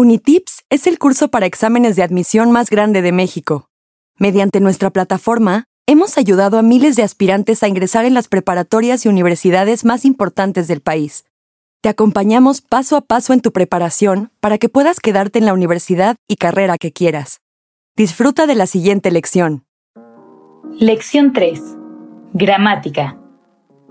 Unitips 0.00 0.64
es 0.70 0.86
el 0.86 0.98
curso 0.98 1.28
para 1.28 1.44
exámenes 1.44 1.94
de 1.94 2.02
admisión 2.02 2.50
más 2.52 2.70
grande 2.70 3.02
de 3.02 3.12
México. 3.12 3.68
Mediante 4.16 4.58
nuestra 4.58 4.88
plataforma, 4.88 5.64
hemos 5.86 6.16
ayudado 6.16 6.56
a 6.56 6.62
miles 6.62 6.96
de 6.96 7.02
aspirantes 7.02 7.62
a 7.62 7.68
ingresar 7.68 8.06
en 8.06 8.14
las 8.14 8.26
preparatorias 8.26 9.04
y 9.04 9.10
universidades 9.10 9.84
más 9.84 10.06
importantes 10.06 10.68
del 10.68 10.80
país. 10.80 11.26
Te 11.82 11.90
acompañamos 11.90 12.62
paso 12.62 12.96
a 12.96 13.02
paso 13.02 13.34
en 13.34 13.42
tu 13.42 13.52
preparación 13.52 14.30
para 14.40 14.56
que 14.56 14.70
puedas 14.70 15.00
quedarte 15.00 15.38
en 15.38 15.44
la 15.44 15.52
universidad 15.52 16.16
y 16.26 16.36
carrera 16.36 16.78
que 16.78 16.92
quieras. 16.92 17.42
Disfruta 17.94 18.46
de 18.46 18.54
la 18.54 18.66
siguiente 18.66 19.10
lección. 19.10 19.66
Lección 20.78 21.34
3. 21.34 21.60
Gramática. 22.32 23.18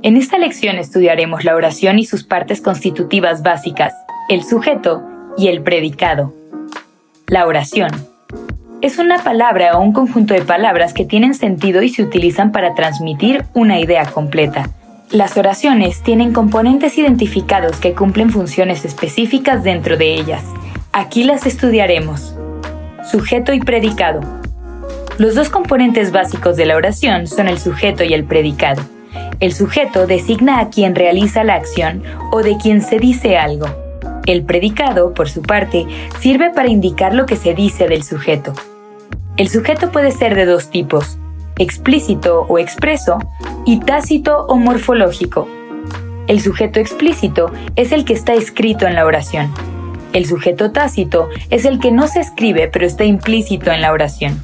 En 0.02 0.18
esta 0.18 0.39
lección 0.39 0.78
estudiaremos 0.78 1.44
la 1.44 1.54
oración 1.54 2.00
y 2.00 2.05
sus 2.05 2.23
partes 2.23 2.62
constitutivas 2.62 3.44
básicas, 3.44 3.94
el 4.28 4.44
sujeto 4.44 5.09
y 5.38 5.48
el 5.48 5.61
predicado. 5.61 6.34
La 7.27 7.45
oración. 7.45 7.89
Es 8.81 8.98
una 8.98 9.23
palabra 9.23 9.77
o 9.77 9.81
un 9.81 9.91
conjunto 9.91 10.34
de 10.34 10.41
palabras 10.41 10.94
que 10.94 11.05
tienen 11.05 11.34
sentido 11.34 11.81
y 11.81 11.90
se 11.90 12.02
utilizan 12.02 12.52
para 12.52 12.76
transmitir 12.76 13.45
una 13.53 13.80
idea 13.80 14.05
completa. 14.05 14.70
Las 15.12 15.38
oraciones 15.38 16.02
tienen 16.02 16.34
componentes 16.34 16.98
identificados 16.98 17.77
que 17.77 17.94
cumplen 17.94 18.30
funciones 18.30 18.86
específicas 18.86 19.63
dentro 19.63 19.98
de 19.98 20.13
ellas. 20.13 20.44
Aquí 20.94 21.23
las 21.23 21.45
estudiaremos. 21.45 22.36
Sujeto 23.09 23.53
y 23.53 23.59
predicado. 23.59 24.22
Los 25.17 25.36
dos 25.36 25.50
componentes 25.50 26.11
básicos 26.11 26.55
de 26.55 26.66
la 26.66 26.77
oración 26.77 27.27
son 27.27 27.48
el 27.48 27.59
sujeto 27.59 28.03
y 28.03 28.14
el 28.14 28.23
predicado. 28.23 28.81
El 29.39 29.53
sujeto 29.53 30.08
designa 30.08 30.59
a 30.59 30.70
quien 30.70 30.95
realiza 30.95 31.44
la 31.44 31.55
acción 31.55 32.03
o 32.31 32.44
de 32.44 32.58
quien 32.58 32.81
se 32.81 33.00
dice 33.00 33.38
algo. 33.38 33.88
El 34.26 34.44
predicado, 34.44 35.14
por 35.14 35.30
su 35.30 35.41
parte, 35.41 35.86
sirve 36.20 36.52
para 36.52 36.70
indicar 36.70 37.14
lo 37.14 37.26
que 37.26 37.36
se 37.36 37.54
dice 37.54 37.88
del 37.88 38.04
sujeto. 38.04 38.54
El 39.38 39.50
sujeto 39.50 39.92
puede 39.92 40.11
ser 40.11 40.36
de 40.36 40.45
dos 40.45 40.70
tipos, 40.70 41.17
explícito 41.58 42.45
o 42.50 42.59
expreso 42.59 43.20
y 43.66 43.80
tácito 43.80 44.45
o 44.48 44.58
morfológico. 44.58 45.48
El 46.28 46.42
sujeto 46.42 46.80
explícito 46.80 47.52
es 47.76 47.92
el 47.92 48.06
que 48.06 48.14
está 48.14 48.34
escrito 48.34 48.86
en 48.86 48.95
la 48.95 49.06
oración. 49.06 49.52
El 50.14 50.26
sujeto 50.26 50.72
tácito 50.72 51.30
es 51.50 51.66
el 51.66 51.80
que 51.80 51.92
no 51.92 52.08
se 52.08 52.20
escribe 52.20 52.67
pero 52.67 52.86
está 52.86 53.04
implícito 53.04 53.72
en 53.72 53.81
la 53.81 53.92
oración. 53.92 54.42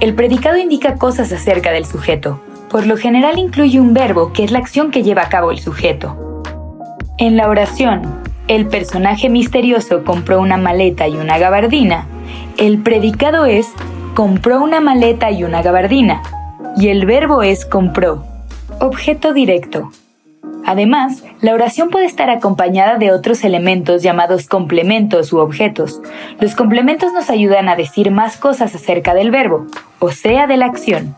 El 0.00 0.14
predicado 0.14 0.58
indica 0.58 0.96
cosas 0.96 1.32
acerca 1.32 1.70
del 1.70 1.86
sujeto. 1.86 2.40
Por 2.70 2.86
lo 2.86 2.96
general 2.96 3.38
incluye 3.38 3.78
un 3.78 3.94
verbo 3.94 4.32
que 4.32 4.44
es 4.44 4.50
la 4.50 4.58
acción 4.58 4.90
que 4.90 5.02
lleva 5.02 5.22
a 5.22 5.28
cabo 5.28 5.50
el 5.50 5.60
sujeto. 5.60 6.42
En 7.18 7.36
la 7.36 7.48
oración, 7.48 8.21
el 8.48 8.66
personaje 8.66 9.28
misterioso 9.28 10.04
compró 10.04 10.40
una 10.40 10.56
maleta 10.56 11.08
y 11.08 11.16
una 11.16 11.38
gabardina, 11.38 12.06
el 12.56 12.78
predicado 12.78 13.46
es 13.46 13.68
compró 14.14 14.60
una 14.62 14.80
maleta 14.80 15.30
y 15.30 15.44
una 15.44 15.62
gabardina, 15.62 16.22
y 16.76 16.88
el 16.88 17.06
verbo 17.06 17.42
es 17.42 17.64
compró. 17.64 18.24
Objeto 18.80 19.32
directo. 19.32 19.90
Además, 20.64 21.24
la 21.40 21.54
oración 21.54 21.90
puede 21.90 22.06
estar 22.06 22.30
acompañada 22.30 22.96
de 22.98 23.10
otros 23.10 23.42
elementos 23.42 24.02
llamados 24.02 24.46
complementos 24.46 25.32
u 25.32 25.38
objetos. 25.38 26.00
Los 26.40 26.54
complementos 26.54 27.12
nos 27.12 27.30
ayudan 27.30 27.68
a 27.68 27.76
decir 27.76 28.10
más 28.10 28.36
cosas 28.36 28.74
acerca 28.74 29.12
del 29.14 29.30
verbo, 29.30 29.66
o 29.98 30.12
sea, 30.12 30.46
de 30.46 30.56
la 30.56 30.66
acción. 30.66 31.16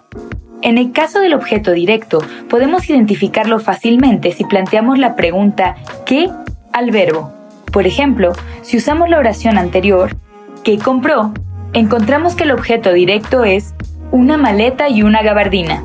En 0.63 0.79
el 0.79 0.93
caso 0.93 1.21
del 1.21 1.35
objeto 1.35 1.73
directo, 1.73 2.23
podemos 2.49 2.89
identificarlo 2.89 3.59
fácilmente 3.61 4.33
si 4.33 4.45
planteamos 4.45 4.99
la 4.99 5.15
pregunta 5.15 5.77
¿qué? 6.07 6.31
Al 6.75 6.91
verbo. 6.91 7.33
Por 7.73 7.87
ejemplo, 7.87 8.33
si 8.63 8.77
usamos 8.77 9.09
la 9.09 9.19
oración 9.19 9.57
anterior, 9.57 10.15
¿qué 10.63 10.77
compró? 10.77 11.33
Encontramos 11.73 12.35
que 12.35 12.45
el 12.45 12.51
objeto 12.51 12.93
directo 12.93 13.45
es 13.45 13.75
una 14.11 14.37
maleta 14.37 14.91
y 14.91 15.03
una 15.03 15.23
gabardina. 15.23 15.83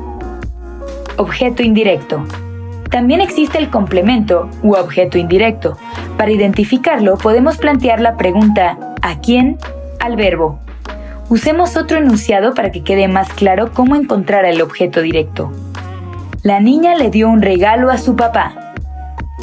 Objeto 1.16 1.62
indirecto. 1.62 2.24
También 2.90 3.20
existe 3.20 3.58
el 3.58 3.70
complemento 3.70 4.50
u 4.62 4.74
objeto 4.74 5.16
indirecto. 5.16 5.78
Para 6.18 6.32
identificarlo 6.32 7.16
podemos 7.16 7.56
plantear 7.56 8.00
la 8.00 8.16
pregunta 8.16 8.76
¿a 9.00 9.20
quién? 9.20 9.58
al 10.00 10.16
verbo. 10.16 10.58
Usemos 11.28 11.76
otro 11.76 11.98
enunciado 11.98 12.54
para 12.54 12.72
que 12.72 12.82
quede 12.82 13.06
más 13.06 13.32
claro 13.32 13.72
cómo 13.72 13.94
encontrar 13.94 14.44
el 14.44 14.60
objeto 14.60 15.02
directo. 15.02 15.52
La 16.42 16.58
niña 16.58 16.96
le 16.96 17.10
dio 17.10 17.28
un 17.28 17.42
regalo 17.42 17.90
a 17.90 17.98
su 17.98 18.16
papá. 18.16 18.69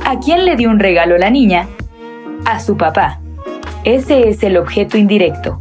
¿A 0.10 0.20
quién 0.22 0.46
le 0.46 0.56
dio 0.56 0.70
un 0.70 0.80
regalo 0.80 1.18
la 1.18 1.30
niña? 1.30 1.68
A 2.46 2.62
su 2.62 2.78
papá. 2.78 3.20
Ese 3.84 4.30
es 4.30 4.42
el 4.42 4.56
objeto 4.56 4.98
indirecto. 4.98 5.60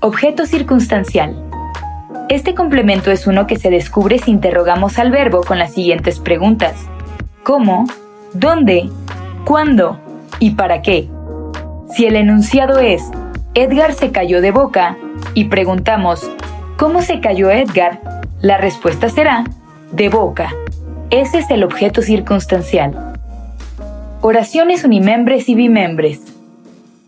Objeto 0.00 0.44
circunstancial. 0.44 1.34
Este 2.28 2.54
complemento 2.54 3.10
es 3.10 3.26
uno 3.26 3.46
que 3.46 3.56
se 3.56 3.70
descubre 3.70 4.18
si 4.18 4.30
interrogamos 4.30 4.98
al 4.98 5.10
verbo 5.10 5.40
con 5.40 5.58
las 5.58 5.72
siguientes 5.72 6.20
preguntas. 6.20 6.74
¿Cómo? 7.42 7.86
¿Dónde? 8.34 8.90
¿Cuándo? 9.46 9.98
¿Y 10.38 10.50
para 10.50 10.82
qué? 10.82 11.08
Si 11.96 12.04
el 12.04 12.16
enunciado 12.16 12.78
es 12.78 13.10
Edgar 13.54 13.94
se 13.94 14.12
cayó 14.12 14.42
de 14.42 14.50
boca 14.50 14.98
y 15.32 15.44
preguntamos 15.44 16.30
¿Cómo 16.76 17.00
se 17.00 17.20
cayó 17.20 17.50
Edgar? 17.50 18.02
La 18.42 18.58
respuesta 18.58 19.08
será 19.08 19.44
de 19.92 20.10
boca. 20.10 20.52
Ese 21.08 21.38
es 21.38 21.50
el 21.50 21.64
objeto 21.64 22.02
circunstancial. 22.02 23.13
Oraciones 24.26 24.84
unimembres 24.84 25.50
y 25.50 25.54
bimembres. 25.54 26.22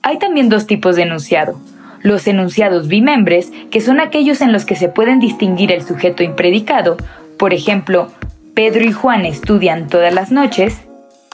Hay 0.02 0.18
también 0.18 0.50
dos 0.50 0.66
tipos 0.66 0.96
de 0.96 1.04
enunciado. 1.04 1.58
Los 2.02 2.26
enunciados 2.26 2.88
bimembres, 2.88 3.50
que 3.70 3.80
son 3.80 4.00
aquellos 4.00 4.42
en 4.42 4.52
los 4.52 4.66
que 4.66 4.76
se 4.76 4.90
pueden 4.90 5.18
distinguir 5.18 5.72
el 5.72 5.82
sujeto 5.82 6.22
impredicado, 6.22 6.98
por 7.38 7.54
ejemplo, 7.54 8.12
Pedro 8.52 8.84
y 8.84 8.92
Juan 8.92 9.24
estudian 9.24 9.88
todas 9.88 10.12
las 10.12 10.30
noches, 10.30 10.76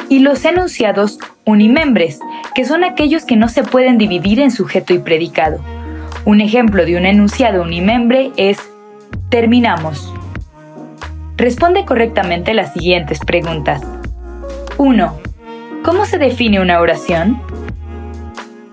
y 0.08 0.20
los 0.20 0.44
enunciados 0.44 1.18
unimembres, 1.44 2.20
que 2.54 2.64
son 2.64 2.84
aquellos 2.84 3.24
que 3.24 3.34
no 3.34 3.48
se 3.48 3.64
pueden 3.64 3.98
dividir 3.98 4.38
en 4.38 4.52
sujeto 4.52 4.94
y 4.94 5.00
predicado. 5.00 5.58
Un 6.24 6.40
ejemplo 6.40 6.86
de 6.86 6.96
un 6.96 7.06
enunciado 7.06 7.60
unimembre 7.60 8.30
es 8.36 8.58
terminamos. 9.30 10.14
Responde 11.36 11.84
correctamente 11.84 12.54
las 12.54 12.72
siguientes 12.72 13.18
preguntas. 13.18 13.82
1. 14.78 15.21
¿Cómo 15.84 16.04
se 16.04 16.16
define 16.16 16.60
una 16.60 16.78
oración? 16.78 17.42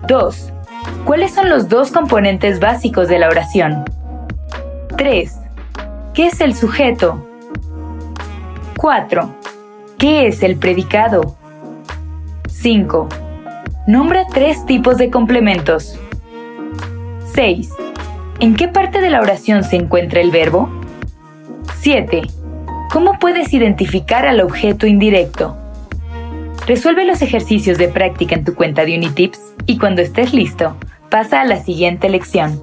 2. 0.06 0.52
¿Cuáles 1.04 1.34
son 1.34 1.48
los 1.48 1.68
dos 1.68 1.90
componentes 1.90 2.60
básicos 2.60 3.08
de 3.08 3.18
la 3.18 3.28
oración? 3.28 3.84
3. 4.96 5.36
¿Qué 6.14 6.28
es 6.28 6.40
el 6.40 6.54
sujeto? 6.54 7.26
4. 8.76 9.34
¿Qué 9.98 10.28
es 10.28 10.44
el 10.44 10.56
predicado? 10.56 11.36
5. 12.48 13.08
Nombra 13.88 14.24
tres 14.32 14.64
tipos 14.66 14.96
de 14.96 15.10
complementos. 15.10 15.98
6. 17.34 17.70
¿En 18.38 18.54
qué 18.54 18.68
parte 18.68 19.00
de 19.00 19.10
la 19.10 19.20
oración 19.20 19.64
se 19.64 19.74
encuentra 19.74 20.20
el 20.20 20.30
verbo? 20.30 20.70
7. 21.80 22.22
¿Cómo 22.92 23.18
puedes 23.18 23.52
identificar 23.52 24.28
al 24.28 24.40
objeto 24.40 24.86
indirecto? 24.86 25.59
Resuelve 26.66 27.04
los 27.04 27.22
ejercicios 27.22 27.78
de 27.78 27.88
práctica 27.88 28.34
en 28.34 28.44
tu 28.44 28.54
cuenta 28.54 28.84
de 28.84 28.96
Unitips 28.96 29.40
y 29.66 29.78
cuando 29.78 30.02
estés 30.02 30.32
listo, 30.32 30.76
pasa 31.08 31.40
a 31.40 31.44
la 31.44 31.62
siguiente 31.62 32.08
lección. 32.08 32.62